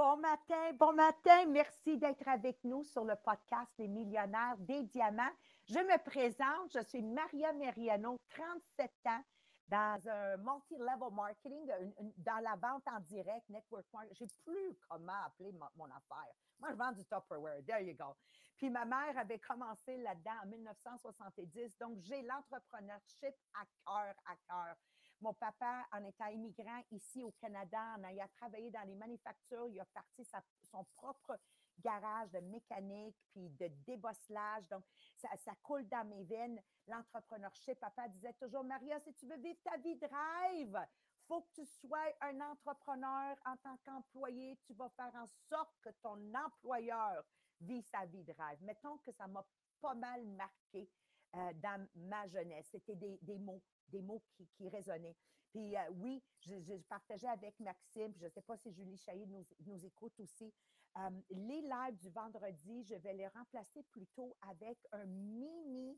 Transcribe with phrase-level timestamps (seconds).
[0.00, 1.44] Bon matin, bon matin.
[1.48, 5.34] Merci d'être avec nous sur le podcast des millionnaires des diamants.
[5.68, 9.22] Je me présente, je suis Maria Meriano, 37 ans,
[9.68, 11.70] dans un multi-level marketing,
[12.16, 14.26] dans la vente en direct, network marketing.
[14.26, 16.32] Je plus comment appeler mon, affaire.
[16.60, 17.62] Moi, je vends du Tupperware.
[17.66, 18.16] There you go.
[18.56, 21.76] Puis ma mère avait commencé là-dedans en 1970.
[21.76, 24.76] Donc, j'ai l'entrepreneurship à cœur, à cœur.
[25.20, 29.78] Mon papa, en étant immigrant ici au Canada, en ayant travaillé dans les manufactures, il
[29.78, 31.38] a parti son propre
[31.80, 34.66] garage de mécanique puis de débosselage.
[34.68, 34.84] Donc,
[35.16, 36.60] ça, ça coule dans mes veines.
[36.86, 40.86] L'entrepreneurship, papa disait toujours, Maria, si tu veux vivre ta vie de rêve,
[41.26, 44.58] faut que tu sois un entrepreneur en tant qu'employé.
[44.66, 47.24] Tu vas faire en sorte que ton employeur
[47.60, 48.58] vit sa vie de rêve.
[48.62, 49.44] Mettons que ça m'a
[49.80, 50.88] pas mal marqué
[51.36, 52.66] euh, dans ma jeunesse.
[52.72, 54.20] C'était des, mots, des mots
[54.56, 55.14] qui, résonnaient.
[55.50, 59.44] Puis euh, oui, je, partageais avec Maxime, je ne sais pas si Julie Chaillé nous,
[59.64, 60.52] nous écoute aussi.
[60.98, 65.96] Euh, les lives du vendredi, je vais les remplacer plutôt avec un mini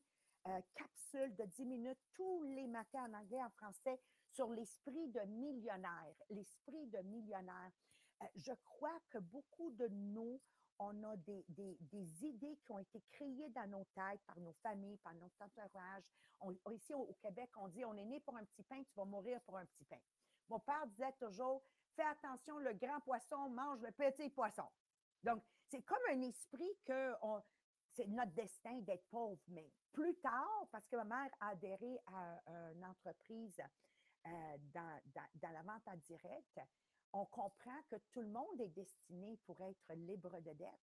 [0.75, 3.99] capsule de 10 minutes tous les matins en anglais, en français,
[4.33, 6.15] sur l'esprit de millionnaire.
[6.29, 7.71] L'esprit de millionnaire.
[8.35, 10.41] je crois que beaucoup de nous,
[10.83, 15.15] on a des, idées qui ont été créées dans nos têtes par nos familles, par
[15.15, 16.05] notre entourage.
[16.73, 19.41] ici au, Québec, on dit on est né pour un petit pain, tu vas mourir
[19.43, 20.01] pour un petit pain.
[20.49, 21.63] Mon père disait toujours
[21.95, 24.65] fais attention, le grand poisson mange le petit poisson.
[25.23, 27.15] Donc, c'est comme un esprit que
[27.95, 29.41] c'est notre destin d'être pauvre.
[29.49, 32.41] Mais plus tard, parce que ma mère a adhéré à
[32.73, 33.61] une entreprise
[34.27, 34.31] euh,
[34.73, 35.01] dans,
[35.35, 36.61] dans, la vente en direct,
[37.13, 40.81] on comprend que tout le monde est destiné pour être libre de dette.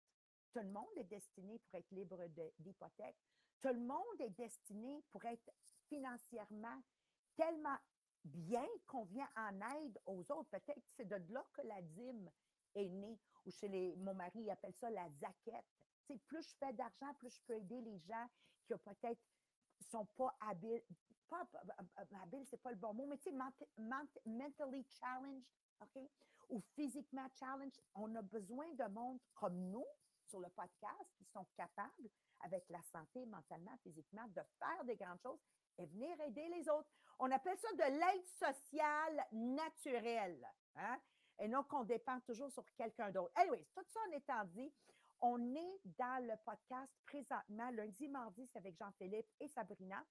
[0.52, 2.18] Tout le monde est destiné pour être libre
[2.58, 3.16] d'hypothèque.
[3.60, 5.50] Tout le monde est destiné pour être
[5.88, 6.80] financièrement
[7.36, 7.76] tellement
[8.24, 10.50] bien qu'on vient en aide aux autres.
[10.50, 12.30] Peut-être c'est de là que la dîme
[12.74, 15.64] est née, ou chez les, mon mari appelle ça la zaquette.
[16.26, 18.26] plus je fais d'argent, plus je peux aider les gens
[18.66, 19.20] qui peut-être
[19.90, 20.82] sont pas habiles,
[21.28, 21.46] pas
[22.22, 23.36] habiles, c'est pas le bon mot, mais tu sais,
[24.26, 25.44] mentally challenged,
[25.80, 26.02] OK?
[26.48, 29.86] Ou physiquement challenge, on a besoin de monde comme nous
[30.26, 35.20] sur le podcast qui sont capables, avec la santé, mentalement, physiquement, de faire des grandes
[35.20, 35.40] choses
[35.78, 36.88] et venir aider les autres.
[37.18, 40.46] On appelle ça de l'aide sociale naturelle.
[40.76, 40.98] Hein?
[41.38, 43.32] Et non qu'on dépend toujours sur quelqu'un d'autre.
[43.34, 44.72] Anyway, tout ça en étant dit,
[45.22, 50.02] on est dans le podcast présentement, lundi, mardi, c'est avec Jean-Philippe et Sabrina.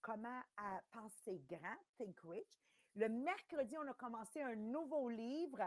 [0.00, 2.60] Comment à penser grand, Think Rich.
[2.94, 5.62] Le mercredi, on a commencé un nouveau livre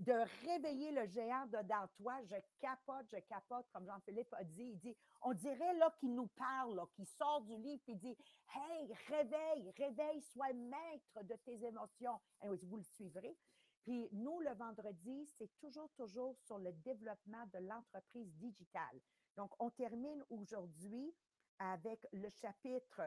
[0.00, 0.12] de
[0.46, 2.20] réveiller le géant dedans toi.
[2.24, 4.70] Je capote, je capote, comme Jean-Philippe a dit.
[4.72, 8.16] Il dit, on dirait là qu'il nous parle, qu'il sort du livre et dit,
[8.54, 12.20] hey, réveille, réveille, sois maître de tes émotions.
[12.42, 13.36] Et vous le suivrez.
[13.84, 18.98] Puis nous, le vendredi, c'est toujours, toujours sur le développement de l'entreprise digitale.
[19.36, 21.14] Donc, on termine aujourd'hui
[21.58, 23.02] avec le chapitre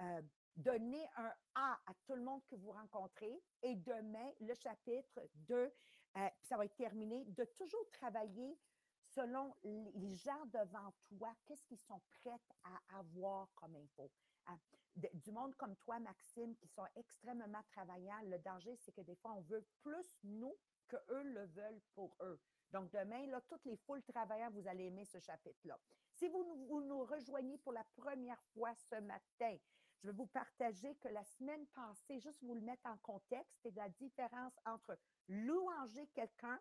[0.00, 0.22] euh,
[0.56, 3.42] Donner un A à tout le monde que vous rencontrez.
[3.62, 8.56] Et demain, le chapitre 2, euh, ça va être terminé, de toujours travailler
[9.14, 14.10] selon les gens devant toi, qu'est-ce qu'ils sont prêts à avoir comme info?
[14.46, 14.58] Hein?
[15.14, 19.32] du monde comme toi, Maxime, qui sont extrêmement travaillants, le danger, c'est que des fois,
[19.32, 20.54] on veut plus nous
[20.86, 22.38] que eux le veulent pour eux.
[22.72, 25.78] Donc, demain, là, toutes les foules travaillants, vous allez aimer ce chapitre-là.
[26.12, 29.56] Si vous, vous nous rejoignez pour la première fois ce matin,
[30.02, 33.74] je vais vous partager que la semaine passée, juste vous le mettre en contexte, c'est
[33.74, 34.98] la différence entre
[35.28, 36.60] louanger quelqu'un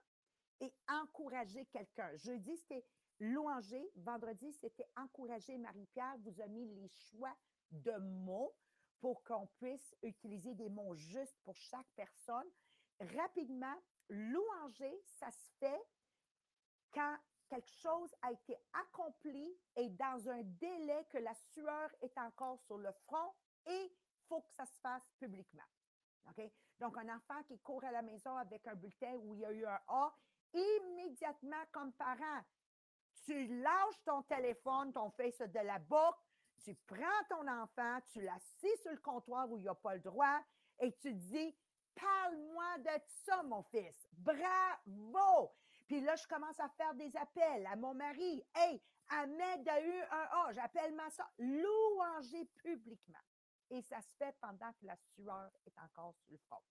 [0.59, 2.15] et encourager quelqu'un.
[2.15, 2.85] Jeudi, c'était
[3.19, 3.89] louanger.
[3.95, 5.57] Vendredi, c'était encourager.
[5.57, 7.35] Marie-Pierre vous a mis les choix
[7.71, 8.55] de mots
[8.99, 12.49] pour qu'on puisse utiliser des mots justes pour chaque personne.
[12.99, 13.75] Rapidement,
[14.09, 15.81] louanger, ça se fait
[16.93, 17.17] quand
[17.49, 22.77] quelque chose a été accompli et dans un délai que la sueur est encore sur
[22.77, 23.33] le front
[23.65, 25.63] et il faut que ça se fasse publiquement.
[26.79, 29.51] Donc, un enfant qui court à la maison avec un bulletin où il y a
[29.51, 30.15] eu un A,
[30.53, 32.41] immédiatement, comme parent,
[33.25, 36.19] tu lâches ton téléphone, ton face de la boucle,
[36.63, 40.01] tu prends ton enfant, tu l'assis sur le comptoir où il n'y a pas le
[40.01, 40.39] droit
[40.79, 41.55] et tu dis
[41.95, 44.07] Parle-moi de ça, mon fils.
[44.13, 45.51] Bravo!
[45.85, 48.43] Puis là, je commence à faire des appels à mon mari.
[48.55, 51.29] Hey, Ahmed a eu un A, j'appelle ma soeur.
[51.37, 53.19] Louanger publiquement.
[53.69, 56.61] Et ça se fait pendant que la sueur est encore sur le front.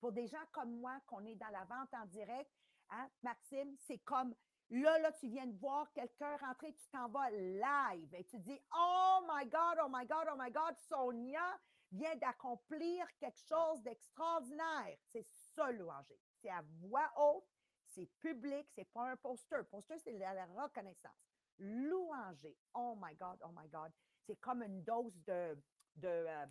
[0.00, 2.50] Pour des gens comme moi, qu'on est dans la vente en direct,
[2.92, 4.34] hein, Maxime, c'est comme
[4.70, 8.58] là, là, tu viens de voir quelqu'un rentrer, tu t'en vas live et tu dis
[8.74, 11.58] Oh my God, oh my God, oh my God, Sonia
[11.90, 14.96] vient d'accomplir quelque chose d'extraordinaire.
[15.08, 16.18] C'est ça, louanger.
[16.40, 17.44] C'est à voix haute,
[17.86, 19.62] c'est public, c'est pas un poster.
[19.70, 21.12] Poster, c'est la, reconnaissance.
[21.58, 23.92] Louanger, oh my God, oh my God,
[24.26, 25.56] c'est comme une dose de,
[26.04, 26.46] euh,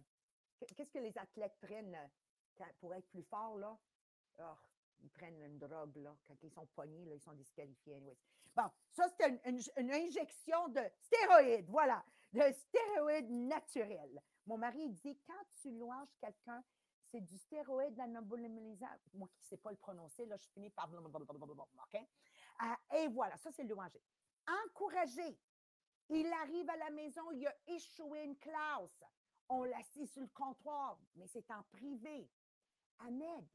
[0.60, 3.76] qu- qu'est-ce que les athlètes prennent euh, pour être plus forts, là?
[4.40, 4.58] Ah,
[5.02, 6.16] ils prennent une drogue, là.
[6.28, 7.96] Quand ils sont pognés, là, ils sont disqualifiés.
[7.96, 8.18] anyways.
[8.56, 12.04] Bon, ça, c'est une, injection de stéroïdes, voilà,
[12.34, 14.22] de stéroïdes naturels.
[14.46, 16.64] Mon mari dit, quand tu louanges quelqu'un,
[17.12, 18.88] c'est du stéroïde anabolisant.
[19.14, 22.02] Moi qui ne sais pas le prononcer, là, je finis par OK?
[22.60, 24.02] Ah, et voilà, ça, c'est louanger.
[24.66, 25.38] Encourager.
[26.10, 29.04] Il arrive à la maison, il a échoué une classe.
[29.48, 32.30] On l'assit sur le comptoir, mais c'est en privé.
[33.00, 33.46] Ahmed,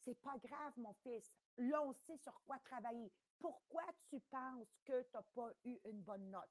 [0.00, 1.30] c'est pas grave, mon fils.
[1.58, 3.12] Là, on sait sur quoi travailler.
[3.38, 6.50] Pourquoi tu penses que tu n'as pas eu une bonne note?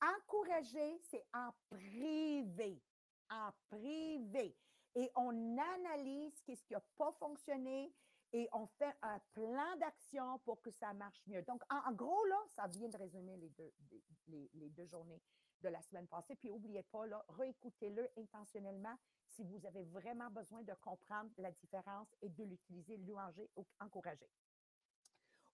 [0.00, 2.82] Encourager, c'est en privé.
[3.30, 4.56] En privé.
[4.94, 7.92] Et on analyse ce qui n'a pas fonctionné
[8.32, 11.42] et on fait un plan d'action pour que ça marche mieux.
[11.42, 13.72] Donc, en, gros, là, ça vient de résumer les deux,
[14.26, 15.20] deux journées
[15.60, 16.36] de la semaine passée.
[16.36, 18.96] Puis, n'oubliez pas, là, réécoutez-le intentionnellement
[19.30, 24.28] si vous avez vraiment besoin de comprendre la différence et de l'utiliser, louanger ou encourager.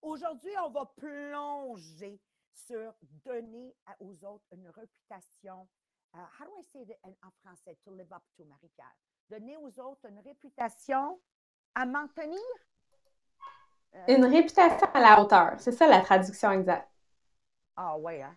[0.03, 2.21] Aujourd'hui, on va plonger
[2.53, 2.95] sur
[3.25, 5.69] donner à- aux autres une réputation.
[6.15, 7.77] euh, how do I say it in- en français?
[7.85, 8.97] To live up to, Marie-Pierre?
[9.29, 11.21] Donner aux autres une réputation
[11.75, 12.39] à maintenir?
[13.95, 15.53] Euh, Une réputation à la hauteur.
[15.59, 16.89] C'est ça la traduction exacte.
[17.77, 18.37] Ah, ouais, hein?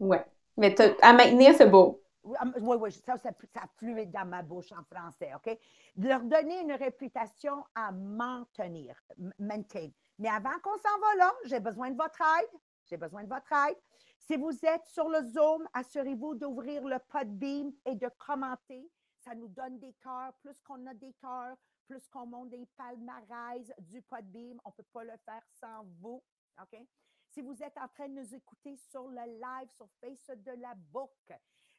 [0.00, 0.24] Ouais.
[0.56, 2.02] Mais à maintenir, c'est beau.
[2.28, 5.58] Oui, ah, oui, ça, ça, ça fluide dans ma bouche en français, OK?
[5.96, 9.02] De leur donner une réputation à maintenir,
[9.38, 9.88] maintain.
[10.18, 12.60] Mais avant qu'on s'en va là, j'ai besoin de votre aide.
[12.84, 13.78] J'ai besoin de votre aide.
[14.18, 18.90] Si vous êtes sur le Zoom, assurez-vous d'ouvrir le Podbeam et de commenter.
[19.20, 20.34] Ça nous donne des cœurs.
[20.42, 24.60] Plus qu'on a des cœurs, plus qu'on monte des palmarès du Podbeam.
[24.66, 26.22] On ne peut pas le faire sans vous,
[26.60, 26.78] OK?
[27.30, 30.74] Si vous êtes en train de nous écouter sur le live, sur Face de la
[30.74, 31.32] Book,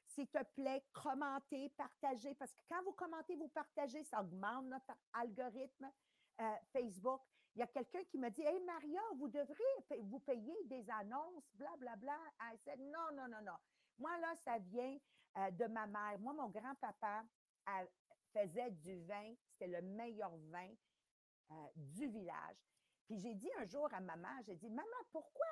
[0.09, 4.91] s'il te plaît, commentez, partagez, parce que quand vous commentez, vous partagez, ça augmente notre
[5.13, 5.91] algorithme
[6.41, 7.21] euh, Facebook.
[7.56, 11.50] Il y a quelqu'un qui me dit Hey Maria, vous devriez vous payer des annonces,
[11.56, 11.97] blablabla.
[11.97, 12.57] Bla, bla.
[12.67, 13.57] Elle dit Non, non, non, non.
[13.97, 14.97] Moi, là, ça vient
[15.38, 16.19] euh, de ma mère.
[16.19, 17.23] Moi, mon grand-papa
[18.33, 20.69] faisait du vin, c'était le meilleur vin
[21.51, 22.57] euh, du village.
[23.06, 25.47] Puis j'ai dit un jour à maman, j'ai dit, maman, pourquoi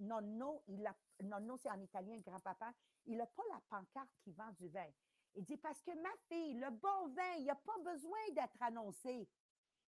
[0.00, 2.72] nonno, il a, nonno c'est en italien, grand-papa,
[3.06, 4.90] il n'a pas la pancarte qui vend du vin.
[5.34, 9.28] Il dit, parce que ma fille, le bon vin, il n'a pas besoin d'être annoncé.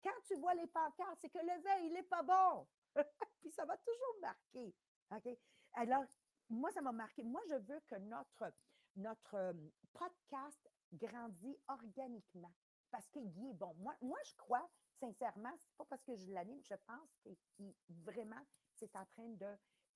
[0.02, 2.66] Quand tu vois les pancartes, c'est que le vin, il n'est pas bon.
[3.40, 4.74] Puis ça va toujours marquer.
[5.10, 5.38] OK?
[5.74, 6.04] Alors,
[6.48, 7.22] moi, ça m'a marqué.
[7.22, 9.52] Moi, je veux que notre, euh,
[9.92, 12.52] podcast grandisse organiquement
[12.90, 13.74] parce qu'il est bon.
[13.74, 14.68] Moi, je crois,
[14.98, 17.30] sincèrement, c'est pas parce que je l'anime, je pense que
[17.88, 18.42] vraiment,
[18.76, 19.28] c'est en train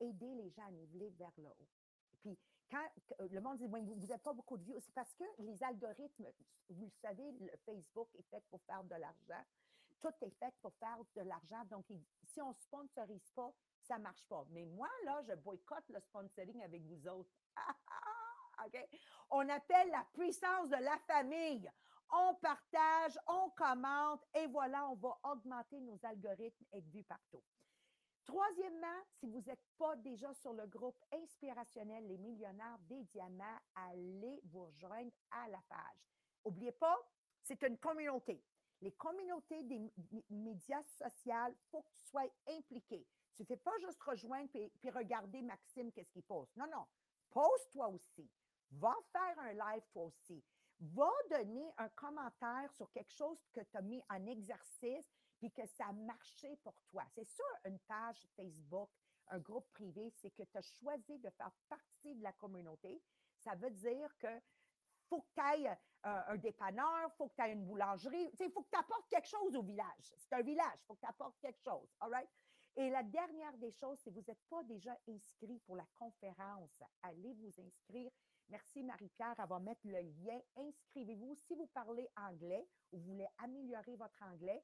[0.00, 1.68] d'aider les gens à niveler vers le haut.
[2.20, 2.38] Puis,
[2.70, 2.86] quand
[3.20, 6.26] euh, le monde dit, vous n'avez pas beaucoup de vues, c'est parce que les algorithmes,
[6.68, 9.44] vous le savez, le Facebook est fait pour faire de l'argent.
[10.00, 11.64] Tout est fait pour faire de l'argent.
[11.66, 11.86] Donc,
[12.24, 13.52] si on ne sponsorise pas,
[13.82, 14.44] ça ne marche pas.
[14.50, 17.30] Mais moi, là, je boycotte le sponsoring avec vous autres.
[18.64, 18.88] OK?
[19.30, 21.70] On appelle la puissance de la famille.
[22.10, 27.42] On partage, on commente et voilà, on va augmenter nos algorithmes et vus partout.
[28.28, 34.38] Troisièmement, si vous n'êtes pas déjà sur le groupe inspirationnel Les Millionnaires des Diamants, allez
[34.44, 36.12] vous rejoindre à la page.
[36.44, 36.98] N'oubliez pas,
[37.42, 38.44] c'est une communauté.
[38.82, 39.90] Les communautés des
[40.28, 43.06] médias sociaux, il faut que tu sois impliqué.
[43.34, 46.54] Tu ne fais pas juste rejoindre puis, regarder Maxime, qu'est-ce qu'il poste.
[46.54, 46.84] Non, non.
[47.30, 48.30] Poste toi aussi.
[48.72, 50.44] Va faire un live toi aussi.
[50.80, 55.08] Va donner un commentaire sur quelque chose que tu as mis en exercice
[55.38, 57.04] puis que ça a marché pour toi.
[57.14, 58.90] C'est ça, une page Facebook,
[59.28, 63.02] un groupe privé, c'est que tu as choisi de faire partie de la communauté.
[63.38, 64.40] Ça veut dire que
[65.08, 68.30] faut que tu ailles un dépanneur, faut que tu aies une boulangerie.
[68.40, 70.14] Il faut que tu apportes quelque chose au village.
[70.16, 71.88] C'est un village, il faut que tu apportes quelque chose.
[72.00, 72.28] All right?
[72.76, 77.34] Et la dernière des choses, si vous n'êtes pas déjà inscrit pour la conférence, allez
[77.34, 78.12] vous inscrire.
[78.48, 80.40] Merci Marie-Pierre, elle va mettre le lien.
[80.56, 81.34] Inscrivez-vous.
[81.34, 84.62] Si vous parlez anglais ou vous voulez améliorer votre anglais,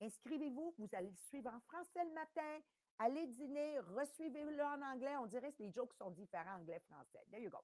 [0.00, 0.74] inscrivez-vous.
[0.78, 2.60] Vous allez le suivre en français le matin.
[2.98, 5.16] Allez dîner, resuivez-le en anglais.
[5.16, 7.24] On dirait que les jokes sont différents anglais-français.
[7.30, 7.58] There you go.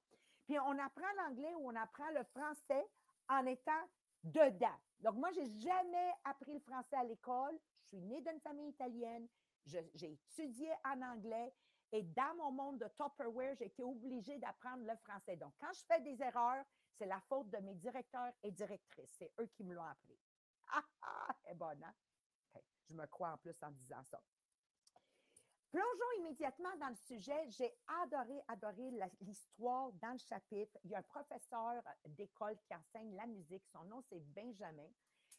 [0.45, 2.85] Puis on apprend l'anglais ou on apprend le français
[3.29, 3.87] en étant
[4.23, 4.77] dedans.
[4.99, 7.57] Donc, moi, je n'ai jamais appris le français à l'école.
[7.83, 9.27] Je suis née d'une famille italienne.
[9.65, 11.53] J'ai étudié en anglais.
[11.93, 15.35] Et dans mon monde de Tupperware, j'ai été obligée d'apprendre le français.
[15.35, 16.63] Donc, quand je fais des erreurs,
[16.97, 19.13] c'est la faute de mes directeurs et directrices.
[19.17, 20.17] C'est eux qui me l'ont appris.
[20.73, 21.93] Ah, ah, est bonne, hein?
[22.91, 24.21] Je me crois en plus en disant ça.
[25.71, 27.49] Plongeons immédiatement dans le sujet.
[27.49, 30.77] J'ai adoré, adoré l'histoire dans le chapitre.
[30.83, 33.63] Il y a un professeur d'école qui enseigne la musique.
[33.71, 34.89] Son nom, c'est Benjamin.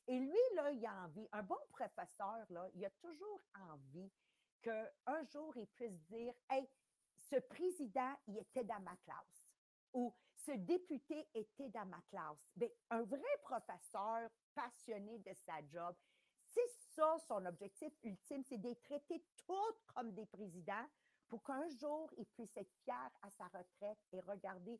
[0.06, 4.10] Et lui, là, il a envie, un bon professeur, là, il a toujours envie
[4.62, 6.66] qu'un jour, il puisse dire Hey,
[7.14, 9.46] ce président, il était dans ma classe
[9.92, 12.38] ou ce député était dans ma classe.
[12.56, 15.94] Bien, un vrai professeur passionné de sa job,
[16.94, 20.86] ça son objectif ultime, c'est d'être traiter toutes comme des présidents
[21.28, 24.78] pour qu'un jour, il puisse être fier à sa retraite et regarder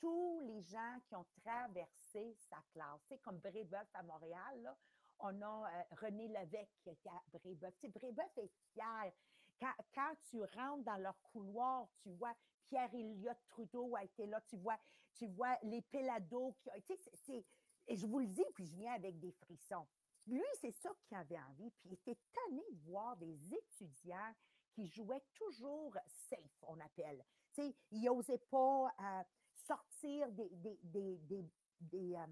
[0.00, 3.00] tous les gens qui ont traversé sa classe.
[3.08, 4.74] C'est comme Brébeuf à Montréal,
[5.20, 7.74] on a euh, René Levesque qui était à Brébeuf.
[7.94, 9.12] Brébeuf est fier.
[9.60, 12.34] Quand, tu rentres dans leur couloir, tu vois
[12.66, 14.78] Pierre-Éliott Trudeau a été là, tu vois,
[15.14, 16.56] tu vois les Pélados
[16.86, 17.46] qui sais,
[17.86, 19.86] et je vous le dis, puis je viens avec des frissons.
[20.26, 24.34] Lui, c'est ça qu'il avait envie, puis il était tanné de voir des étudiants
[24.72, 27.24] qui jouaient toujours safe, on appelle.
[27.52, 32.26] Sais, ils n'osaient pas euh, sortir euh,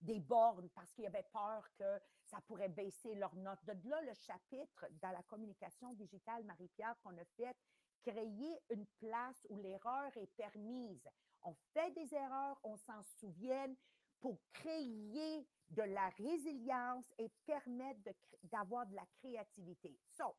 [0.00, 3.64] des bornes parce qu'ils avaient peur que ça pourrait baisser leurs notes.
[3.64, 7.56] De là, le chapitre dans la communication digitale, Marie-Pierre, qu'on a fait,
[8.02, 11.08] créer une place où l'erreur est permise.
[11.42, 13.74] On fait des erreurs, on s'en souvient
[14.20, 18.00] pour créer de la résilience et permettre
[18.44, 19.98] d'avoir de, la créativité.
[20.16, 20.34] So,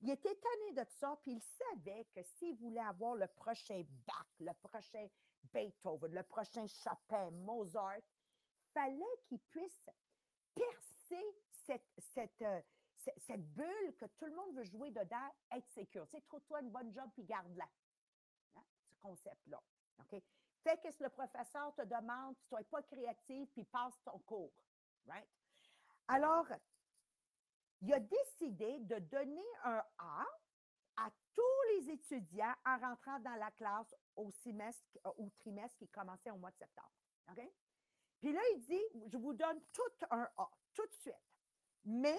[0.00, 4.26] il était tanné de ça, puis il savait que s'il voulait avoir le prochain Bach,
[4.40, 5.06] le prochain
[5.52, 8.02] Beethoven, le prochain Chopin, Mozart,
[8.72, 9.88] fallait qu'il puisse
[10.54, 12.60] percer cette, euh,
[13.36, 16.06] bulle que tout le monde veut jouer dedans, être sécure.
[16.08, 17.68] Sais, trouve-toi une bonne job puis garde-la.
[18.56, 19.62] Hein, ce concept-là.
[20.00, 20.22] OK?
[20.62, 24.52] Fais ce que le professeur te demande, sois pas créatif, puis passe ton cours.
[25.06, 25.28] Right?
[26.08, 26.46] Alors,
[27.80, 30.26] il a décidé de donner un A
[30.96, 36.30] à tous les étudiants en rentrant dans la classe au semestre, au trimestre qui commençait
[36.30, 36.92] au mois de septembre.
[38.20, 41.14] Puis là, il dit, je vous donne tout un A, tout de suite.
[41.84, 42.18] Mais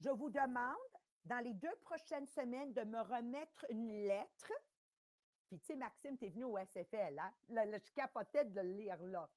[0.00, 0.76] je vous demande,
[1.24, 4.52] dans les deux prochaines semaines, de me remettre une lettre.
[5.48, 7.32] Puis, tu sais, Maxime, tu es venu au SFL, hein?
[7.48, 9.28] je capotais de le lire là.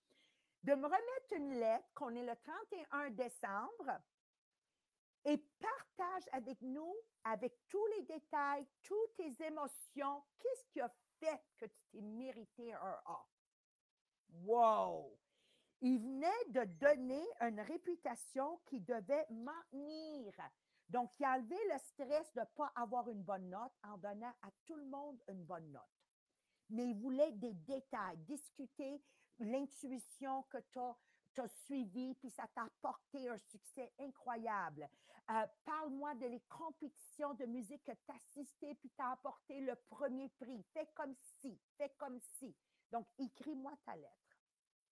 [0.63, 4.01] De me remettre une lettre qu'on est le 31 décembre
[5.25, 11.41] et partage avec nous, avec tous les détails, toutes tes émotions, qu'est-ce qui a fait
[11.57, 13.25] que tu t'es mérité un A?
[14.43, 15.17] Wow!
[15.81, 20.33] Il venait de donner une réputation qui devait maintenir.
[20.89, 24.33] Donc, il a enlevé le stress de ne pas avoir une bonne note en donnant
[24.41, 25.83] à tout le monde une bonne note.
[26.69, 29.01] Mais il voulait des détails, discuter
[29.39, 34.89] l'intuition que tu as, suivie, puis ça t'a apporté un succès incroyable.
[35.29, 39.61] Euh, parle-moi de les compétitions de musique que tu as assistées, puis tu as apporté
[39.61, 40.61] le premier prix.
[40.73, 42.53] Fais comme si, fais comme si.
[42.91, 44.29] Donc, écris-moi ta lettre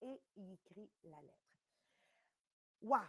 [0.01, 1.57] et il écrit la lettre.
[2.81, 2.99] Wow!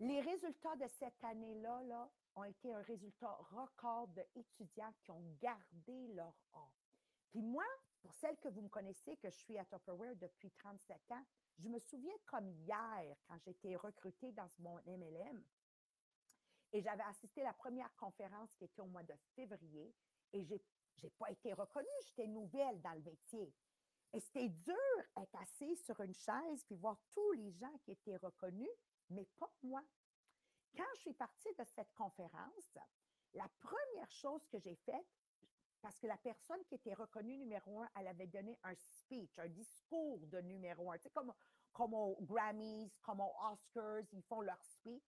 [0.00, 6.08] Les résultats de cette année-là là, ont été un résultat record d'étudiants qui ont gardé
[6.08, 6.70] leur A.
[7.30, 7.64] Puis moi,
[8.00, 11.24] pour celles que vous me connaissez, que je suis à Tupperware depuis 37 ans,
[11.58, 15.44] je me souviens comme hier, quand j'étais recrutée dans mon MLM,
[16.72, 19.94] et j'avais assisté à la première conférence qui était au mois de février,
[20.32, 23.52] et je n'ai pas été reconnue, j'étais nouvelle dans le métier.
[24.12, 24.74] Et c'était dur
[25.16, 28.70] d'être assis sur une chaise puis voir tous les gens qui étaient reconnus,
[29.10, 29.82] mais pas moi.
[30.76, 32.78] Quand je suis partie de cette conférence,
[33.34, 35.06] la première chose que j'ai faite,
[35.80, 39.48] parce que la personne qui était reconnue numéro un, elle avait donné un speech, un
[39.48, 40.96] discours de numéro un.
[40.96, 41.32] Tu sais, comme,
[41.72, 45.04] comme aux Grammys, comme aux Oscars, ils font leur speech.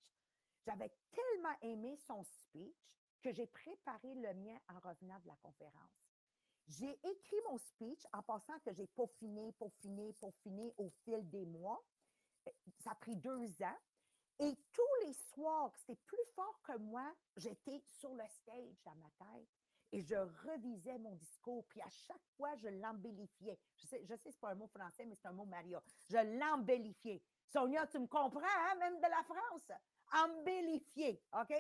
[0.65, 6.07] J'avais tellement aimé son speech que j'ai préparé le mien en revenant de la conférence.
[6.69, 11.83] J'ai écrit mon speech en pensant que j'ai peaufiné, peaufiné, peaufiné au fil des mois.
[12.79, 13.79] Ça a pris deux ans.
[14.39, 19.11] Et tous les soirs, c'était plus fort que moi, j'étais sur le stage dans ma
[19.19, 19.60] tête
[19.93, 21.65] et je revisais mon discours.
[21.69, 23.59] Puis à chaque fois, je l'embellifiais.
[23.77, 25.83] Je sais, je sais, c'est pas un mot français, mais c'est un mot Maria.
[26.09, 27.23] Je l'embellifiais.
[27.49, 29.73] Sonia, tu me comprends, hein, même de la France?
[30.13, 31.55] Embellifier, OK?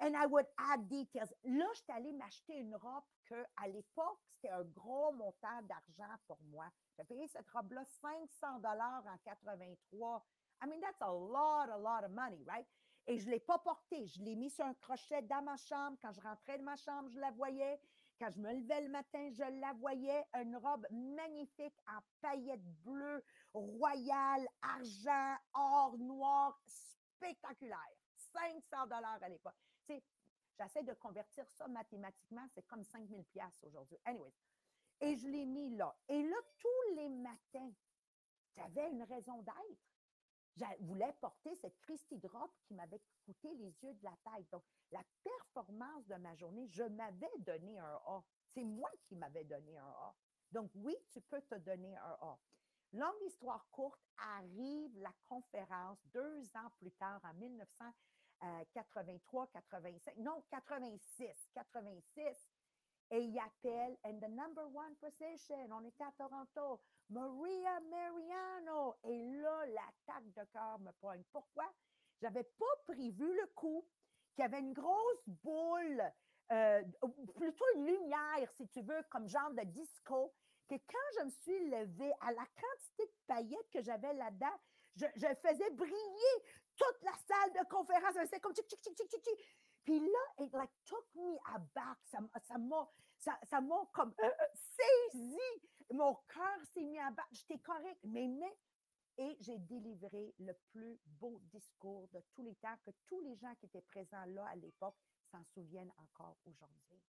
[0.00, 1.32] And I would add details.
[1.44, 6.14] Là, je suis allée m'acheter une robe que, à l'époque, c'était un gros montant d'argent
[6.26, 6.66] pour moi.
[6.96, 10.24] J'ai payé cette robe-là 500 dollars en 83.
[10.62, 12.66] I mean, that's a lot, a lot of money, right?
[13.06, 14.06] Et je ne l'ai pas portée.
[14.06, 15.98] Je l'ai mis sur un crochet dans ma chambre.
[16.00, 17.80] Quand je rentrais de ma chambre, je la voyais.
[18.18, 20.24] Quand je me levais le matin, je la voyais.
[20.34, 27.78] Une robe magnifique en paillettes bleues, royales, argent, or, noir, spectaculaire.
[28.32, 29.54] 500 dollars à l'époque.
[30.58, 33.98] J'essaie de convertir ça mathématiquement, c'est comme 5000 pièces aujourd'hui.
[34.04, 34.32] Anyway.
[35.00, 35.94] Et je l'ai mis là.
[36.08, 37.72] Et là, tous les matins,
[38.54, 39.91] j'avais une raison d'être.
[40.56, 44.50] Je voulais porter cette Christy Drop qui m'avait coûté les yeux de la tête.
[44.50, 48.22] Donc, la performance de ma journée, je m'avais donné un A.
[48.52, 50.14] C'est moi qui m'avais donné un A.
[50.50, 52.38] Donc, oui, tu peux te donner un A.
[52.92, 61.48] Longue histoire courte, arrive la conférence deux ans plus tard, en 1983, 85, non, 86,
[61.54, 62.51] 86.
[63.12, 68.94] Et il appelle, and the number one position, on était à Toronto, Maria Mariano.
[69.04, 71.22] Et là, l'attaque de cœur me poigne.
[71.30, 71.70] Pourquoi?
[72.22, 73.86] J'avais pas prévu le coup
[74.34, 76.02] qu'il y avait une grosse boule,
[76.52, 76.82] euh,
[77.36, 80.32] plutôt une lumière, si tu veux, comme genre de disco,
[80.66, 84.58] que quand je me suis levée, à la quantité de paillettes que j'avais là-dedans,
[84.96, 85.06] je,
[85.42, 86.42] faisais briller
[86.76, 88.14] toute la salle de conférence.
[88.22, 91.98] C'était comme tic, tic, tic, tic, tic, Puis là, it like took me aback.
[92.04, 92.20] Ça
[92.58, 93.60] m'a ça, ça
[93.92, 94.46] comme euh, euh,
[95.12, 95.38] saisi.
[95.92, 97.28] Mon cœur s'est mis à battre.
[97.32, 97.98] J'étais correct.
[98.04, 98.56] Mais, mais,
[99.18, 103.54] et j'ai délivré le plus beau discours de tous les temps que tous les gens
[103.56, 104.96] qui étaient présents là à l'époque
[105.30, 107.02] s'en souviennent encore aujourd'hui.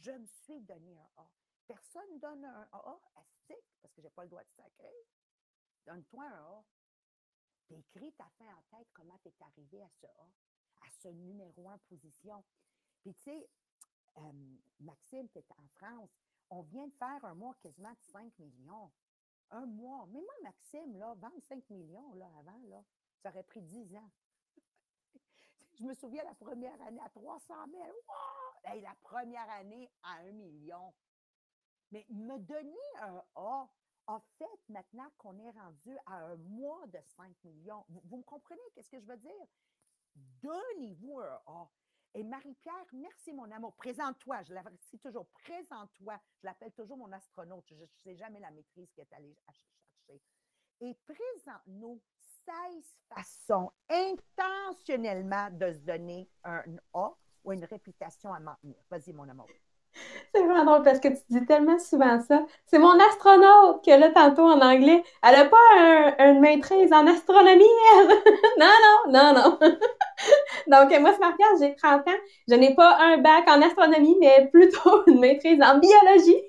[0.00, 1.30] Je me suis donné un A.
[1.66, 4.50] Personne ne donne un A à stick parce que je n'ai pas le droit de
[4.50, 5.06] sacrer.
[5.86, 6.64] Donne-toi un A.
[7.70, 10.28] Écris ta fin en tête comment tu es arrivé à ce A,
[10.80, 12.44] à ce numéro un position.
[13.02, 13.48] Puis tu sais,
[14.80, 16.10] Maxime, tu es en France,
[16.50, 18.90] on vient de faire un mois quasiment de 5 millions.
[19.50, 20.06] Un mois.
[20.10, 22.84] Mais moi, Maxime, là, 25 millions là, avant, là,
[23.22, 24.10] ça aurait pris 10 ans.
[25.74, 27.82] Je me souviens la première année à 300 000.
[27.82, 28.40] Wow!
[28.82, 30.92] la première année à 1 million.
[31.92, 33.68] Mais me donner un A,
[34.06, 38.60] en fait, maintenant qu'on est rendu à un mois de 5 millions, vous, me comprenez
[38.74, 39.46] qu'est-ce que je veux dire?
[40.14, 41.70] Donnez-vous un A.
[42.14, 43.74] Et Marie-Pierre, merci mon amour.
[43.76, 44.64] Présente-toi, je la
[45.00, 46.20] toujours, présente-toi.
[46.40, 47.64] Je l'appelle toujours mon astronaute.
[47.68, 49.70] Je ne sais jamais la maîtrise qu'elle est allée chercher.
[50.80, 52.00] Et présente-nous
[52.44, 57.10] 16 façons intentionnellement de se donner un A
[57.44, 58.76] ou une réputation à maintenir.
[58.90, 59.48] Vas-y, mon amour.
[60.34, 62.44] C'est vraiment drôle parce que tu dis tellement souvent ça.
[62.66, 67.64] C'est mon astronaute que là, tantôt en anglais, elle n'a pas une maîtrise en astronomie,
[67.96, 68.08] elle.
[68.58, 69.58] non, non, non, non.
[70.66, 72.20] Donc, moi, c'est Maria, j'ai 30 ans.
[72.48, 76.42] Je n'ai pas un bac en astronomie, mais plutôt une maîtrise en biologie.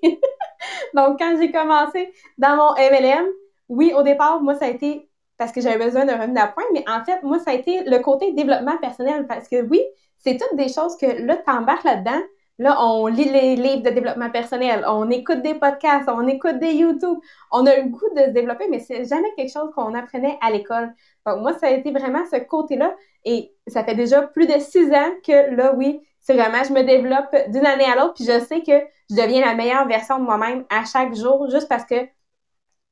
[0.94, 3.26] Donc, quand j'ai commencé dans mon MLM,
[3.70, 6.84] oui, au départ, moi, ça a été parce que j'avais besoin d'un revenu d'appoint, mais
[6.88, 9.82] en fait, moi, ça a été le côté développement personnel parce que oui,
[10.20, 12.22] c'est toutes des choses que là, tu embarques là-dedans
[12.60, 16.74] Là, on lit les livres de développement personnel, on écoute des podcasts, on écoute des
[16.74, 17.18] YouTube.
[17.52, 20.52] On a le goût de se développer, mais c'est jamais quelque chose qu'on apprenait à
[20.52, 20.94] l'école.
[21.26, 22.94] Donc, moi, ça a été vraiment ce côté-là.
[23.26, 26.84] Et ça fait déjà plus de six ans que là, oui, c'est vraiment, je me
[26.84, 30.24] développe d'une année à l'autre, puis je sais que je deviens la meilleure version de
[30.24, 32.08] moi-même à chaque jour, juste parce que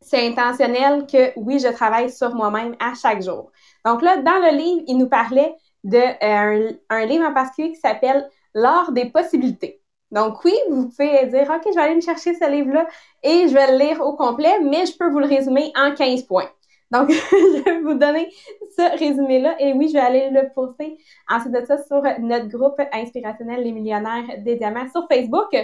[0.02, 3.52] c'est intentionnel que, oui, je travaille sur moi-même à chaque jour.
[3.86, 7.80] Donc là, dans le livre, il nous parlait de euh, un livre en particulier qui
[7.80, 9.82] s'appelle l'art des possibilités.
[10.12, 12.88] Donc oui, vous pouvez dire, OK, je vais aller me chercher ce livre-là
[13.24, 16.24] et je vais le lire au complet, mais je peux vous le résumer en 15
[16.24, 16.50] points.
[16.92, 18.32] Donc, je vais vous donner
[18.76, 19.56] ce résumé-là.
[19.60, 20.98] Et oui, je vais aller le poster
[21.30, 25.56] ensuite de ça sur notre groupe inspirationnel Les Millionnaires des Diamants sur Facebook.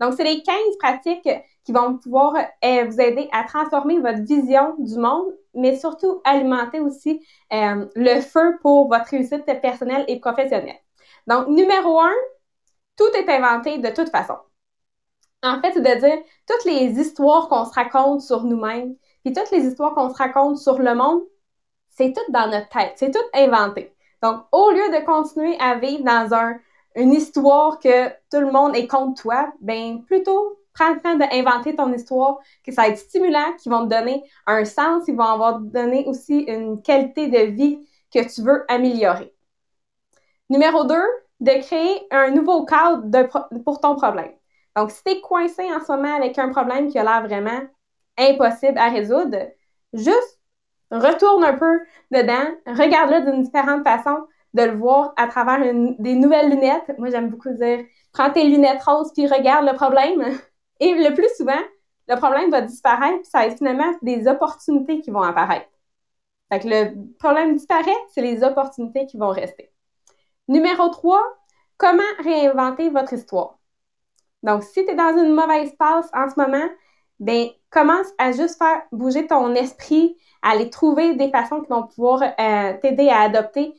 [0.00, 1.28] Donc, c'est les 15 pratiques
[1.64, 6.80] qui vont pouvoir euh, vous aider à transformer votre vision du monde, mais surtout alimenter
[6.80, 7.20] aussi
[7.52, 10.78] euh, le feu pour votre réussite personnelle et professionnelle.
[11.28, 12.14] Donc, numéro un,
[12.96, 14.36] tout est inventé de toute façon.
[15.42, 19.50] En fait, c'est de dire toutes les histoires qu'on se raconte sur nous-mêmes, puis toutes
[19.50, 21.20] les histoires qu'on se raconte sur le monde,
[21.90, 23.94] c'est tout dans notre tête, c'est tout inventé.
[24.22, 26.56] Donc, au lieu de continuer à vivre dans un,
[26.96, 31.76] une histoire que tout le monde est contre toi, ben plutôt prends le temps d'inventer
[31.76, 35.24] ton histoire, que ça va être stimulant, qui vont te donner un sens, ils vont
[35.24, 39.34] avoir donné aussi une qualité de vie que tu veux améliorer.
[40.50, 40.94] Numéro 2,
[41.40, 43.28] de créer un nouveau cadre
[43.64, 44.32] pour ton problème.
[44.76, 47.60] Donc, si tu es coincé en ce moment avec un problème qui a l'air vraiment
[48.16, 49.38] impossible à résoudre,
[49.92, 50.40] juste
[50.90, 51.80] retourne un peu
[52.10, 55.60] dedans, regarde-le d'une différente façon, de le voir à travers
[55.98, 56.96] des nouvelles lunettes.
[56.98, 60.22] Moi, j'aime beaucoup dire, prends tes lunettes roses puis regarde le problème.
[60.80, 61.60] Et le plus souvent,
[62.08, 65.68] le problème va disparaître, puis ça va être finalement des opportunités qui vont apparaître.
[66.50, 69.70] Fait que le problème disparaît, c'est les opportunités qui vont rester.
[70.48, 71.20] Numéro 3,
[71.76, 73.58] comment réinventer votre histoire?
[74.42, 76.66] Donc, si tu es dans une mauvaise passe en ce moment,
[77.20, 82.22] ben commence à juste faire bouger ton esprit, aller trouver des façons qui vont pouvoir
[82.22, 83.74] euh, t'aider à adopter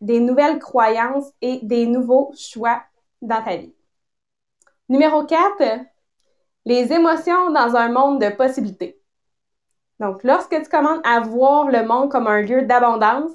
[0.00, 2.80] des nouvelles croyances et des nouveaux choix
[3.20, 3.74] dans ta vie.
[4.88, 5.80] Numéro 4,
[6.64, 9.00] les émotions dans un monde de possibilités.
[9.98, 13.32] Donc, lorsque tu commences à voir le monde comme un lieu d'abondance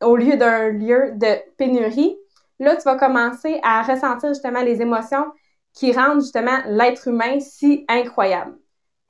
[0.00, 2.16] au lieu d'un lieu de pénurie,
[2.58, 5.26] là, tu vas commencer à ressentir justement les émotions
[5.72, 8.58] qui rendent justement l'être humain si incroyable.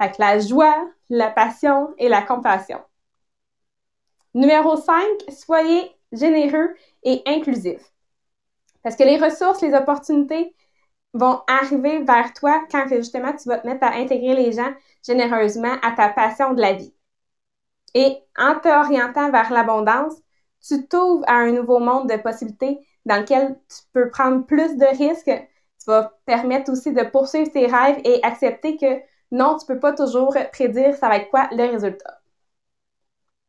[0.00, 2.80] Fait la joie, la passion et la compassion.
[4.34, 4.94] Numéro 5,
[5.28, 7.92] soyez généreux et inclusifs.
[8.82, 10.54] Parce que les ressources, les opportunités
[11.12, 14.72] vont arriver vers toi quand justement tu vas te mettre à intégrer les gens
[15.04, 16.94] généreusement à ta passion de la vie.
[17.94, 20.14] Et en t'orientant vers l'abondance,
[20.66, 24.86] tu t'ouvres à un nouveau monde de possibilités dans lequel tu peux prendre plus de
[24.86, 25.24] risques.
[25.26, 29.92] Tu vas permettre aussi de poursuivre tes rêves et accepter que non, tu peux pas
[29.92, 32.20] toujours prédire ça va être quoi le résultat.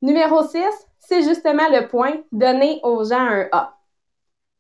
[0.02, 0.60] Numéro 6,
[1.00, 3.78] c'est justement le point donner aux gens un A.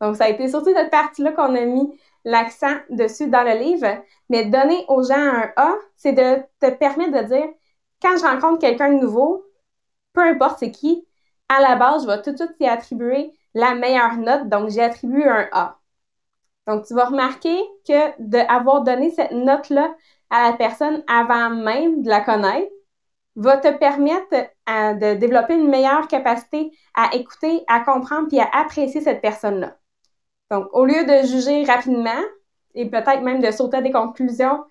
[0.02, 4.04] Donc, ça a été surtout cette partie-là qu'on a mis l'accent dessus dans le livre.
[4.30, 7.50] Mais donner aux gens un A, c'est de te permettre de dire,
[8.02, 9.46] quand je rencontre quelqu'un de nouveau,
[10.14, 11.08] peu importe c'est qui,
[11.52, 14.48] à la base, je vais tout de suite y attribuer la meilleure note.
[14.48, 15.80] Donc, j'ai attribué un A.
[16.68, 19.94] Donc, tu vas remarquer que d'avoir donné cette note-là
[20.30, 22.72] à la personne avant même de la connaître
[23.36, 24.34] va te permettre
[24.70, 29.78] euh, de développer une meilleure capacité à écouter, à comprendre puis à apprécier cette personne-là.
[30.52, 32.22] Donc, au lieu de juger rapidement
[32.76, 34.64] et peut-être même de sauter à des conclusions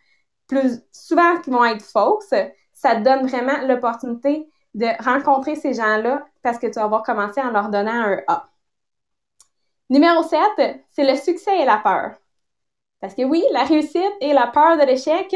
[0.47, 2.35] plus souvent qui vont être fausses,
[2.73, 7.40] ça te donne vraiment l'opportunité de rencontrer ces gens-là parce que tu vas avoir commencé
[7.40, 8.48] en leur donnant un A.
[9.88, 10.40] Numéro 7,
[10.90, 12.16] c'est le succès et la peur.
[13.00, 15.35] Parce que oui, la réussite et la peur de l'échec,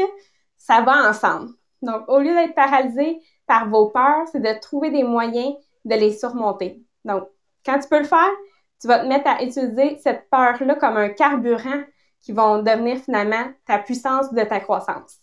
[0.57, 1.49] ça va ensemble.
[1.81, 6.13] Donc, au lieu d'être paralysé par vos peurs, c'est de trouver des moyens de les
[6.13, 6.81] surmonter.
[7.03, 7.27] Donc,
[7.65, 8.31] quand tu peux le faire,
[8.79, 11.83] tu vas te mettre à utiliser cette peur-là comme un carburant
[12.21, 15.19] qui va devenir finalement ta puissance de ta croissance.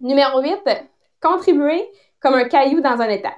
[0.00, 0.60] Numéro 8,
[1.20, 1.86] contribuer
[2.20, 3.34] comme un caillou dans un état.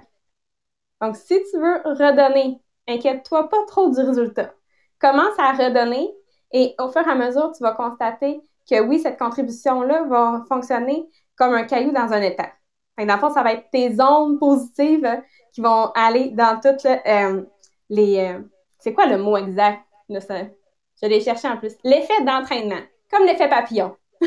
[1.00, 4.52] Donc, si tu veux redonner, inquiète-toi pas trop du résultat.
[5.00, 6.08] Commence à redonner
[6.52, 11.08] et au fur et à mesure, tu vas constater que oui, cette contribution-là va fonctionner
[11.36, 12.50] comme un caillou dans un état.
[12.98, 17.42] Dans le fond, ça va être tes ondes positives qui vont aller dans toutes euh,
[17.88, 18.20] les.
[18.20, 18.40] Euh,
[18.78, 19.80] c'est quoi le mot exact?
[20.08, 21.72] je l'ai cherché en plus.
[21.84, 23.96] L'effet d'entraînement, comme l'effet papillon.